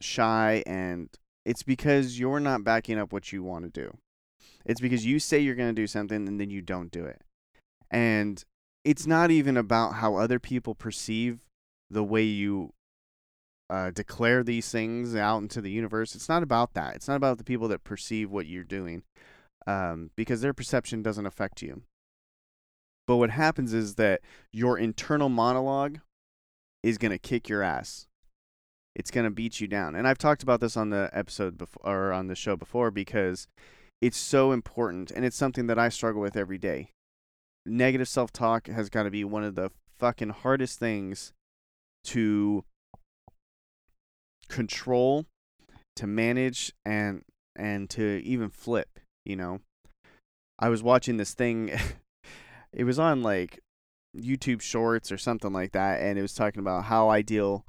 shy 0.00 0.62
and 0.66 1.08
it's 1.44 1.62
because 1.62 2.18
you're 2.18 2.40
not 2.40 2.64
backing 2.64 2.98
up 2.98 3.12
what 3.12 3.32
you 3.32 3.42
want 3.42 3.64
to 3.64 3.70
do. 3.70 3.96
It's 4.64 4.80
because 4.80 5.04
you 5.04 5.18
say 5.18 5.38
you're 5.38 5.54
going 5.54 5.74
to 5.74 5.80
do 5.80 5.86
something 5.86 6.26
and 6.26 6.40
then 6.40 6.50
you 6.50 6.62
don't 6.62 6.90
do 6.90 7.04
it. 7.04 7.22
And 7.90 8.42
it's 8.84 9.06
not 9.06 9.30
even 9.30 9.56
about 9.56 9.94
how 9.94 10.16
other 10.16 10.38
people 10.38 10.74
perceive 10.74 11.40
the 11.90 12.04
way 12.04 12.22
you 12.22 12.72
uh, 13.70 13.90
declare 13.90 14.42
these 14.42 14.70
things 14.70 15.14
out 15.14 15.38
into 15.42 15.60
the 15.60 15.70
universe. 15.70 16.14
It's 16.14 16.28
not 16.28 16.42
about 16.42 16.74
that. 16.74 16.96
It's 16.96 17.08
not 17.08 17.16
about 17.16 17.38
the 17.38 17.44
people 17.44 17.68
that 17.68 17.84
perceive 17.84 18.30
what 18.30 18.46
you're 18.46 18.64
doing, 18.64 19.02
um, 19.66 20.10
because 20.16 20.40
their 20.40 20.52
perception 20.52 21.02
doesn't 21.02 21.26
affect 21.26 21.62
you. 21.62 21.82
But 23.06 23.16
what 23.16 23.30
happens 23.30 23.72
is 23.72 23.96
that 23.96 24.20
your 24.52 24.78
internal 24.78 25.28
monologue 25.28 26.00
is 26.82 26.98
going 26.98 27.12
to 27.12 27.18
kick 27.18 27.48
your 27.48 27.62
ass. 27.62 28.06
It's 28.94 29.10
going 29.10 29.24
to 29.24 29.30
beat 29.30 29.60
you 29.60 29.66
down. 29.66 29.94
And 29.94 30.06
I've 30.06 30.18
talked 30.18 30.42
about 30.42 30.60
this 30.60 30.76
on 30.76 30.90
the 30.90 31.10
episode 31.12 31.58
before 31.58 31.82
or 31.84 32.12
on 32.12 32.28
the 32.28 32.34
show 32.34 32.56
before 32.56 32.90
because 32.90 33.48
it's 34.00 34.16
so 34.16 34.52
important 34.52 35.10
and 35.10 35.24
it's 35.24 35.36
something 35.36 35.66
that 35.66 35.78
I 35.78 35.88
struggle 35.88 36.22
with 36.22 36.36
every 36.36 36.58
day 36.58 36.90
negative 37.66 38.08
self 38.08 38.32
talk 38.32 38.66
has 38.66 38.88
got 38.88 39.04
to 39.04 39.10
be 39.10 39.24
one 39.24 39.44
of 39.44 39.54
the 39.54 39.70
fucking 39.98 40.30
hardest 40.30 40.78
things 40.78 41.32
to 42.04 42.64
control, 44.48 45.26
to 45.96 46.06
manage, 46.06 46.72
and 46.84 47.22
and 47.56 47.88
to 47.90 48.22
even 48.24 48.50
flip. 48.50 48.98
You 49.24 49.36
know, 49.36 49.60
I 50.58 50.68
was 50.68 50.82
watching 50.82 51.16
this 51.16 51.34
thing. 51.34 51.70
it 52.72 52.84
was 52.84 52.98
on 52.98 53.22
like 53.22 53.60
YouTube 54.16 54.60
Shorts 54.60 55.10
or 55.10 55.18
something 55.18 55.52
like 55.52 55.72
that, 55.72 56.00
and 56.00 56.18
it 56.18 56.22
was 56.22 56.34
talking 56.34 56.60
about 56.60 56.84
how 56.84 57.08
ideal 57.08 57.64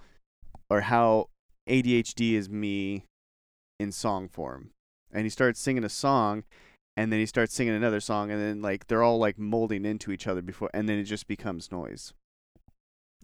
or 0.69 0.81
how 0.81 1.29
ADHD 1.69 2.33
is 2.33 2.49
me 2.49 3.05
in 3.79 3.91
song 3.91 4.27
form. 4.27 4.71
And 5.11 5.23
he 5.23 5.29
started 5.29 5.57
singing 5.57 5.83
a 5.83 5.89
song, 5.89 6.43
and 6.97 7.11
then 7.11 7.19
he 7.19 7.25
starts 7.25 7.53
singing 7.53 7.75
another 7.75 7.99
song 7.99 8.31
and 8.31 8.41
then 8.41 8.61
like 8.61 8.87
they're 8.87 9.03
all 9.03 9.17
like 9.17 9.37
molding 9.37 9.85
into 9.85 10.11
each 10.11 10.27
other 10.27 10.41
before 10.41 10.69
and 10.73 10.87
then 10.87 10.97
it 10.97 11.03
just 11.03 11.27
becomes 11.27 11.71
noise. 11.71 12.13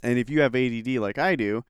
And 0.04 0.18
if 0.18 0.30
you 0.30 0.42
have 0.42 0.56
ADD 0.56 0.88
like 0.98 1.18
I 1.18 1.36
do 1.36 1.64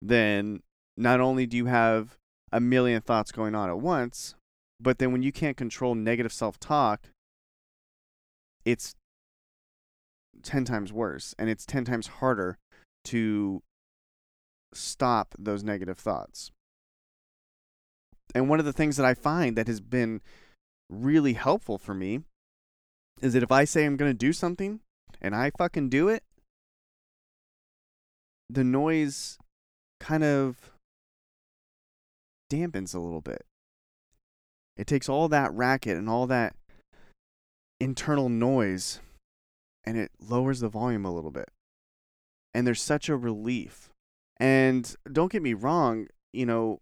then 0.00 0.62
not 0.96 1.20
only 1.20 1.46
do 1.46 1.56
you 1.56 1.66
have 1.66 2.16
a 2.50 2.60
million 2.60 3.00
thoughts 3.00 3.32
going 3.32 3.54
on 3.54 3.68
at 3.68 3.78
once 3.78 4.34
but 4.80 4.98
then 4.98 5.12
when 5.12 5.22
you 5.22 5.32
can't 5.32 5.56
control 5.56 5.94
negative 5.94 6.32
self-talk 6.32 7.08
it's 8.64 8.94
10 10.42 10.64
times 10.64 10.92
worse 10.92 11.34
and 11.38 11.48
it's 11.48 11.66
10 11.66 11.84
times 11.84 12.06
harder 12.06 12.58
to 13.04 13.62
stop 14.74 15.34
those 15.38 15.62
negative 15.62 15.98
thoughts. 15.98 16.50
And 18.34 18.48
one 18.48 18.58
of 18.58 18.64
the 18.64 18.72
things 18.72 18.96
that 18.96 19.06
I 19.06 19.14
find 19.14 19.56
that 19.56 19.66
has 19.66 19.80
been 19.80 20.20
really 20.88 21.34
helpful 21.34 21.78
for 21.78 21.94
me 21.94 22.20
is 23.20 23.32
that 23.32 23.42
if 23.42 23.52
I 23.52 23.64
say 23.64 23.84
I'm 23.84 23.96
going 23.96 24.10
to 24.10 24.16
do 24.16 24.32
something 24.32 24.80
and 25.20 25.34
I 25.34 25.50
fucking 25.56 25.88
do 25.88 26.08
it, 26.08 26.22
the 28.50 28.64
noise 28.64 29.38
kind 30.00 30.24
of 30.24 30.72
dampens 32.50 32.94
a 32.94 32.98
little 32.98 33.20
bit. 33.20 33.44
It 34.76 34.86
takes 34.86 35.08
all 35.08 35.28
that 35.28 35.52
racket 35.52 35.96
and 35.96 36.08
all 36.08 36.26
that 36.26 36.54
internal 37.80 38.28
noise 38.28 39.00
and 39.84 39.96
it 39.96 40.10
lowers 40.20 40.60
the 40.60 40.68
volume 40.68 41.04
a 41.04 41.14
little 41.14 41.30
bit. 41.30 41.48
And 42.54 42.66
there's 42.66 42.82
such 42.82 43.08
a 43.08 43.16
relief. 43.16 43.90
And 44.38 44.94
don't 45.10 45.32
get 45.32 45.42
me 45.42 45.54
wrong, 45.54 46.08
you 46.32 46.46
know, 46.46 46.80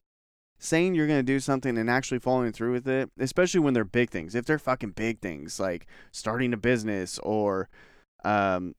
saying 0.61 0.95
you're 0.95 1.07
going 1.07 1.19
to 1.19 1.25
do 1.25 1.41
something 1.41 1.77
and 1.77 1.91
actually 1.91 2.19
following 2.19 2.53
through 2.53 2.73
with 2.73 2.87
it, 2.87 3.11
especially 3.19 3.61
when 3.61 3.75
they're 3.75 3.85
big 3.85 4.11
things. 4.11 4.35
If 4.35 4.45
they're 4.45 4.59
fucking 4.59 4.91
big 4.91 5.21
things 5.21 5.59
like 5.59 5.87
starting 6.13 6.53
a 6.53 6.57
business 6.59 7.19
or 7.21 7.69
um 8.23 8.75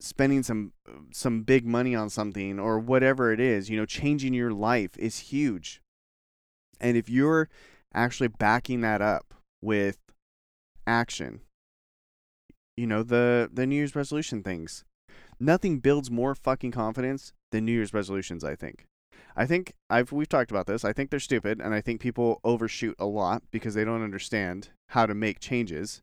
spending 0.00 0.42
some 0.42 0.72
some 1.12 1.42
big 1.42 1.64
money 1.64 1.94
on 1.94 2.10
something 2.10 2.58
or 2.58 2.78
whatever 2.78 3.32
it 3.32 3.40
is, 3.40 3.70
you 3.70 3.76
know, 3.78 3.86
changing 3.86 4.34
your 4.34 4.50
life 4.50 4.90
is 4.98 5.18
huge. 5.18 5.80
And 6.80 6.96
if 6.96 7.08
you're 7.08 7.48
actually 7.94 8.28
backing 8.28 8.80
that 8.80 9.00
up 9.00 9.34
with 9.62 9.98
action, 10.86 11.40
you 12.76 12.86
know, 12.86 13.04
the 13.04 13.48
the 13.52 13.66
New 13.66 13.76
Year's 13.76 13.94
resolution 13.94 14.42
things. 14.42 14.84
Nothing 15.42 15.78
builds 15.78 16.10
more 16.10 16.34
fucking 16.34 16.72
confidence 16.72 17.32
than 17.50 17.64
New 17.64 17.72
Year's 17.72 17.94
resolutions, 17.94 18.44
I 18.44 18.54
think. 18.54 18.86
I 19.36 19.46
think 19.46 19.74
I've 19.88 20.12
we've 20.12 20.28
talked 20.28 20.50
about 20.50 20.66
this. 20.66 20.84
I 20.84 20.92
think 20.92 21.10
they're 21.10 21.20
stupid, 21.20 21.60
and 21.60 21.74
I 21.74 21.80
think 21.80 22.00
people 22.00 22.40
overshoot 22.44 22.96
a 22.98 23.06
lot 23.06 23.42
because 23.50 23.74
they 23.74 23.84
don't 23.84 24.02
understand 24.02 24.70
how 24.88 25.06
to 25.06 25.14
make 25.14 25.40
changes. 25.40 26.02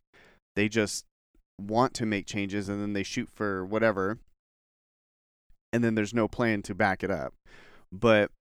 They 0.56 0.70
just 0.70 1.06
want 1.60 1.94
to 1.96 2.06
make 2.06 2.26
changes, 2.26 2.70
and 2.70 2.82
then 2.82 2.94
they 2.94 3.04
shoot 3.04 3.30
for 3.34 3.66
whatever, 3.66 4.20
and 5.74 5.84
then 5.84 5.96
there's 5.96 6.14
no 6.14 6.28
plan 6.28 6.62
to 6.64 6.76
back 6.76 7.04
it 7.04 7.12
up. 7.12 7.34
But 7.92 8.32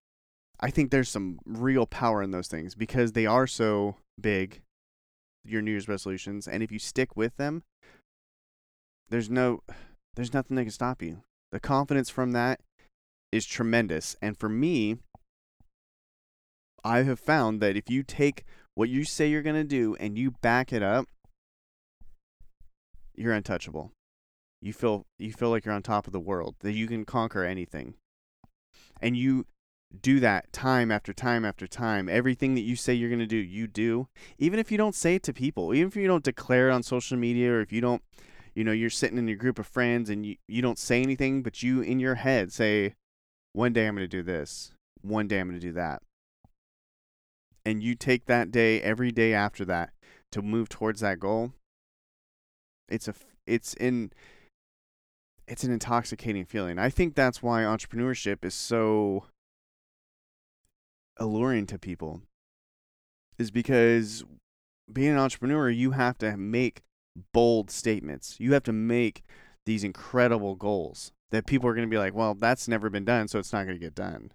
I 0.61 0.71
think 0.71 0.91
there's 0.91 1.09
some 1.09 1.39
real 1.45 1.87
power 1.87 2.23
in 2.23 2.31
those 2.31 2.49
things 2.49 2.75
because 2.75 3.13
they 3.13 3.27
are 3.27 3.47
so 3.47 3.97
big. 4.21 4.63
Your 5.45 5.63
New 5.63 5.71
Year's 5.71 5.87
resolutions, 5.87 6.49
and 6.49 6.61
if 6.61 6.73
you 6.73 6.81
stick 6.81 7.17
with 7.17 7.37
them, 7.37 7.63
there's 9.11 9.31
no, 9.31 9.63
there's 10.17 10.35
nothing 10.35 10.57
that 10.57 10.65
can 10.65 10.73
stop 10.73 11.01
you. 11.03 11.23
The 11.53 11.61
confidence 11.61 12.11
from 12.11 12.33
that 12.33 12.61
is 13.37 13.47
tremendous. 13.47 14.17
And 14.21 14.37
for 14.37 14.49
me, 14.49 14.97
I 16.85 17.03
have 17.03 17.21
found 17.21 17.61
that 17.61 17.77
if 17.77 17.91
you 17.91 18.03
take 18.03 18.45
what 18.75 18.89
you 18.89 19.05
say 19.05 19.29
you're 19.29 19.43
going 19.43 19.57
to 19.57 19.65
do 19.65 19.97
and 19.99 20.17
you 20.17 20.33
back 20.43 20.73
it 20.73 20.83
up, 20.83 21.07
you're 23.15 23.33
untouchable. 23.33 23.93
You 24.61 24.73
feel 24.73 25.05
you 25.19 25.33
feel 25.33 25.51
like 25.51 25.65
you're 25.65 25.75
on 25.75 25.83
top 25.83 26.07
of 26.07 26.13
the 26.13 26.21
world, 26.21 26.57
that 26.61 26.73
you 26.73 26.87
can 26.87 27.05
conquer 27.05 27.45
anything. 27.45 27.95
And 29.01 29.17
you 29.17 29.47
do 30.01 30.21
that 30.21 30.53
time 30.53 30.91
after 30.91 31.13
time 31.13 31.45
after 31.45 31.67
time. 31.67 32.09
Everything 32.09 32.55
that 32.55 32.63
you 32.63 32.77
say 32.77 32.95
you're 32.95 33.09
going 33.09 33.19
to 33.19 33.27
do, 33.27 33.37
you 33.37 33.67
do. 33.67 34.09
Even 34.39 34.59
if 34.59 34.71
you 34.71 34.79
don't 34.79 34.95
say 34.95 35.17
it 35.17 35.23
to 35.25 35.33
people, 35.33 35.75
even 35.75 35.89
if 35.89 35.97
you 35.97 36.07
don't 36.07 36.25
declare 36.25 36.69
it 36.69 36.73
on 36.73 36.83
social 36.83 37.17
media 37.17 37.53
or 37.53 37.61
if 37.61 37.73
you 37.73 37.81
don't, 37.81 38.03
you 38.55 38.65
know, 38.65 38.73
you're 38.73 38.91
sitting 38.91 39.19
in 39.19 39.29
your 39.29 39.37
group 39.37 39.59
of 39.59 39.67
friends 39.67 40.11
and 40.11 40.27
you, 40.27 40.37
you 40.49 40.63
don't 40.63 40.79
say 40.79 41.03
anything, 41.03 41.43
but 41.43 41.63
you 41.63 41.81
in 41.81 42.01
your 42.01 42.17
head 42.17 42.53
say, 42.53 42.95
one 43.57 43.73
day 43.73 43.87
I'm 43.87 43.97
going 43.97 44.05
to 44.05 44.17
do 44.17 44.23
this. 44.23 44.73
One 45.01 45.27
day 45.27 45.41
I'm 45.41 45.49
going 45.49 45.59
to 45.59 45.67
do 45.67 45.73
that. 45.73 46.03
and 47.67 47.83
you 47.83 47.97
take 47.97 48.27
that 48.27 48.53
day 48.53 48.81
every 48.81 49.11
day 49.11 49.35
after 49.35 49.65
that 49.65 49.91
to 50.31 50.41
move 50.41 50.69
towards 50.69 51.01
that 51.01 51.19
goal, 51.19 51.53
it's 52.89 53.09
a 53.09 53.15
it's 53.47 53.75
in 53.75 54.13
it's 55.49 55.65
an 55.65 55.73
intoxicating 55.73 56.45
feeling. 56.45 56.79
I 56.79 56.91
think 56.91 57.15
that's 57.15 57.43
why 57.43 57.63
entrepreneurship 57.63 58.45
is 58.45 58.55
so 58.55 59.25
alluring 61.17 61.67
to 61.67 61.79
people. 61.79 62.23
Is 63.39 63.51
because 63.51 64.25
being 64.91 65.11
an 65.11 65.19
entrepreneur, 65.19 65.69
you 65.69 65.91
have 65.91 66.19
to 66.19 66.37
make 66.37 66.83
bold 67.33 67.71
statements. 67.71 68.37
You 68.39 68.53
have 68.53 68.63
to 68.65 68.73
make 68.73 69.25
these 69.67 69.83
incredible 69.83 70.55
goals 70.55 71.13
that 71.31 71.47
people 71.47 71.69
are 71.69 71.75
going 71.75 71.87
to 71.87 71.91
be 71.91 71.99
like, 71.99 72.15
well, 72.15 72.35
that's 72.35 72.69
never 72.69 72.89
been 72.91 73.05
done, 73.05 73.29
so 73.29 73.39
it's 73.39 73.53
not 73.53 73.65
going 73.65 73.77
to 73.77 73.85
get 73.85 73.95
done. 73.95 74.33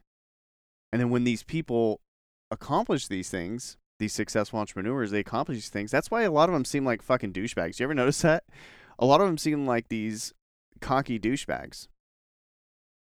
And 0.91 1.00
then 1.00 1.10
when 1.10 1.24
these 1.24 1.43
people 1.43 2.01
accomplish 2.50 3.07
these 3.07 3.29
things, 3.29 3.77
these 4.00 4.13
successful 4.13 4.60
entrepreneurs, 4.60 5.12
they 5.12 5.19
accomplish 5.19 5.57
these 5.57 5.69
things. 5.69 5.91
That's 5.91 6.12
why 6.12 6.24
a 6.24 6.31
lot 6.31 6.50
of 6.50 6.53
them 6.53 6.65
seem 6.65 6.86
like 6.86 7.01
fucking 7.01 7.33
douchebags. 7.33 7.79
You 7.79 7.86
ever 7.86 7.93
notice 7.93 8.21
that? 8.21 8.43
A 9.00 9.05
lot 9.05 9.21
of 9.21 9.27
them 9.27 9.38
seem 9.38 9.65
like 9.65 9.88
these 9.88 10.33
cocky 10.81 11.19
douchebags. 11.19 11.88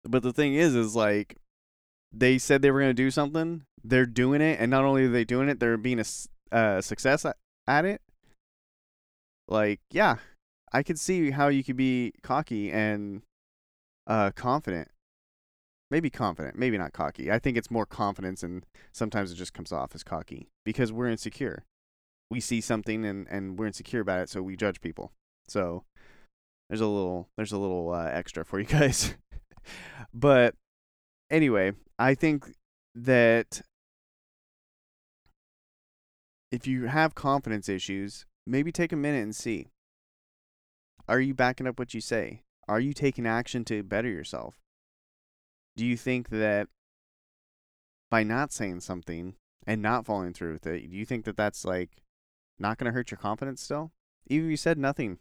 But 0.04 0.24
the 0.24 0.34
thing 0.34 0.56
is, 0.56 0.76
is 0.76 0.96
like 0.96 1.38
they 2.12 2.38
said 2.38 2.62
they 2.62 2.72
were 2.72 2.80
going 2.80 2.90
to 2.90 2.94
do 2.94 3.12
something. 3.12 3.64
They're 3.84 4.06
doing 4.06 4.42
it, 4.42 4.60
and 4.60 4.70
not 4.70 4.84
only 4.84 5.06
are 5.06 5.10
they 5.10 5.24
doing 5.24 5.50
it, 5.50 5.60
they're 5.60 5.78
being 5.78 6.00
a 6.00 6.56
uh, 6.56 6.82
success 6.82 7.26
at 7.68 7.86
it. 7.86 8.02
Like, 9.48 9.80
yeah, 9.92 10.18
I 10.74 10.84
could 10.84 11.00
see 11.00 11.32
how 11.32 11.48
you 11.48 11.64
could 11.64 11.78
be 11.78 12.14
cocky 12.22 12.72
and 12.72 13.22
uh, 14.08 14.32
confident. 14.32 14.90
Maybe 15.90 16.10
confident, 16.10 16.58
maybe 16.58 16.78
not 16.78 16.92
cocky. 16.92 17.32
I 17.32 17.40
think 17.40 17.56
it's 17.56 17.72
more 17.72 17.86
confidence, 17.86 18.44
and 18.44 18.66
sometimes 18.92 19.32
it 19.32 19.36
just 19.36 19.54
comes 19.54 19.72
off 19.72 19.96
as 19.96 20.04
cocky 20.04 20.50
because 20.66 20.92
we're 20.92 21.08
insecure. 21.08 21.64
We 22.30 22.42
see 22.42 22.60
something 22.60 23.06
and, 23.06 23.26
and 23.30 23.58
we're 23.58 23.68
insecure 23.68 24.02
about 24.02 24.20
it, 24.20 24.30
so 24.30 24.42
we 24.42 24.58
judge 24.58 24.82
people. 24.82 25.14
So 25.48 25.86
there's 26.70 26.82
a 26.82 26.88
little 26.88 27.30
there's 27.38 27.54
a 27.54 27.58
little 27.58 27.94
uh, 27.94 28.10
extra 28.12 28.44
for 28.44 28.60
you 28.60 28.66
guys. 28.66 29.16
but 30.14 30.56
anyway, 31.30 31.72
I 31.98 32.16
think 32.16 32.52
that 32.96 33.62
if 36.52 36.68
you 36.68 36.86
have 36.86 37.16
confidence 37.16 37.70
issues, 37.70 38.26
maybe 38.46 38.72
take 38.72 38.92
a 38.92 38.98
minute 38.98 39.24
and 39.24 39.36
see. 39.36 39.68
Are 41.08 41.22
you 41.22 41.34
backing 41.34 41.68
up 41.68 41.80
what 41.80 41.94
you 41.94 42.02
say? 42.02 42.42
Are 42.68 42.80
you 42.80 42.94
taking 42.94 43.26
action 43.26 43.64
to 43.66 43.84
better 43.84 44.10
yourself? 44.10 44.60
Do 45.76 45.86
you 45.86 45.96
think 45.96 46.30
that 46.30 46.68
by 48.10 48.24
not 48.24 48.52
saying 48.52 48.82
something 48.82 49.36
and 49.66 49.82
not 49.82 50.06
following 50.06 50.34
through 50.34 50.54
with 50.54 50.68
it, 50.68 50.90
do 50.90 50.98
you 50.98 51.06
think 51.06 51.26
that 51.26 51.38
that's 51.38 51.64
like 51.64 52.04
not 52.60 52.78
going 52.78 52.86
to 52.86 52.96
hurt 52.96 53.12
your 53.12 53.18
confidence 53.18 53.62
still? 53.62 53.92
Even 54.28 54.48
if 54.48 54.52
you 54.52 54.58
said 54.58 54.78
nothing. 54.78 55.20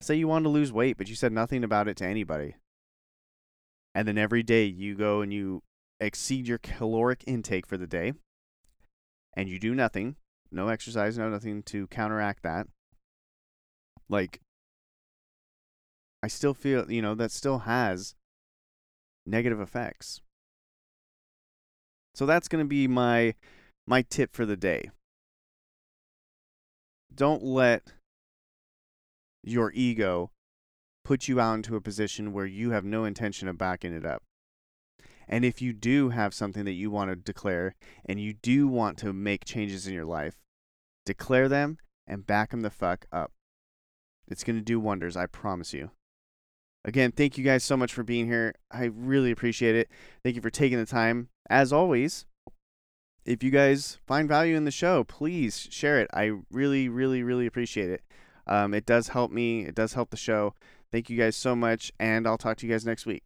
Say 0.00 0.16
you 0.16 0.28
wanted 0.28 0.44
to 0.44 0.50
lose 0.50 0.72
weight, 0.72 0.98
but 0.98 1.08
you 1.08 1.14
said 1.14 1.32
nothing 1.32 1.64
about 1.64 1.88
it 1.88 1.96
to 1.98 2.06
anybody. 2.06 2.56
And 3.94 4.06
then 4.06 4.18
every 4.18 4.42
day 4.42 4.64
you 4.64 4.94
go 4.94 5.22
and 5.22 5.32
you 5.32 5.62
exceed 6.00 6.46
your 6.46 6.58
caloric 6.58 7.24
intake 7.26 7.66
for 7.66 7.78
the 7.78 7.86
day 7.86 8.12
and 9.34 9.48
you 9.48 9.58
do 9.58 9.74
nothing, 9.74 10.16
no 10.50 10.68
exercise, 10.68 11.18
no 11.18 11.28
nothing 11.28 11.62
to 11.64 11.86
counteract 11.88 12.42
that. 12.42 12.66
Like, 14.08 14.40
I 16.26 16.28
still 16.28 16.54
feel, 16.54 16.90
you 16.90 17.02
know, 17.02 17.14
that 17.14 17.30
still 17.30 17.60
has 17.60 18.16
negative 19.24 19.60
effects. 19.60 20.22
So 22.16 22.26
that's 22.26 22.48
going 22.48 22.64
to 22.64 22.68
be 22.68 22.88
my 22.88 23.36
my 23.86 24.02
tip 24.02 24.34
for 24.34 24.44
the 24.44 24.56
day. 24.56 24.90
Don't 27.14 27.44
let 27.44 27.92
your 29.44 29.70
ego 29.72 30.32
put 31.04 31.28
you 31.28 31.38
out 31.38 31.54
into 31.54 31.76
a 31.76 31.80
position 31.80 32.32
where 32.32 32.44
you 32.44 32.72
have 32.72 32.84
no 32.84 33.04
intention 33.04 33.46
of 33.46 33.56
backing 33.56 33.94
it 33.94 34.04
up. 34.04 34.24
And 35.28 35.44
if 35.44 35.62
you 35.62 35.72
do 35.72 36.08
have 36.08 36.34
something 36.34 36.64
that 36.64 36.72
you 36.72 36.90
want 36.90 37.10
to 37.10 37.14
declare 37.14 37.76
and 38.04 38.20
you 38.20 38.32
do 38.32 38.66
want 38.66 38.98
to 38.98 39.12
make 39.12 39.44
changes 39.44 39.86
in 39.86 39.94
your 39.94 40.04
life, 40.04 40.40
declare 41.04 41.48
them 41.48 41.78
and 42.04 42.26
back 42.26 42.50
them 42.50 42.62
the 42.62 42.70
fuck 42.70 43.06
up. 43.12 43.30
It's 44.26 44.42
going 44.42 44.56
to 44.56 44.64
do 44.64 44.80
wonders, 44.80 45.16
I 45.16 45.26
promise 45.26 45.72
you. 45.72 45.92
Again, 46.86 47.10
thank 47.10 47.36
you 47.36 47.42
guys 47.42 47.64
so 47.64 47.76
much 47.76 47.92
for 47.92 48.04
being 48.04 48.26
here. 48.26 48.54
I 48.70 48.84
really 48.84 49.32
appreciate 49.32 49.74
it. 49.74 49.90
Thank 50.22 50.36
you 50.36 50.42
for 50.42 50.50
taking 50.50 50.78
the 50.78 50.86
time. 50.86 51.28
As 51.50 51.72
always, 51.72 52.26
if 53.24 53.42
you 53.42 53.50
guys 53.50 53.98
find 54.06 54.28
value 54.28 54.56
in 54.56 54.64
the 54.64 54.70
show, 54.70 55.02
please 55.02 55.66
share 55.68 56.00
it. 56.00 56.08
I 56.14 56.32
really, 56.50 56.88
really, 56.88 57.24
really 57.24 57.46
appreciate 57.46 57.90
it. 57.90 58.02
Um, 58.46 58.72
it 58.72 58.86
does 58.86 59.08
help 59.08 59.32
me, 59.32 59.66
it 59.66 59.74
does 59.74 59.94
help 59.94 60.10
the 60.10 60.16
show. 60.16 60.54
Thank 60.92 61.10
you 61.10 61.18
guys 61.18 61.34
so 61.34 61.56
much, 61.56 61.90
and 61.98 62.24
I'll 62.24 62.38
talk 62.38 62.56
to 62.58 62.66
you 62.66 62.72
guys 62.72 62.86
next 62.86 63.04
week. 63.04 63.24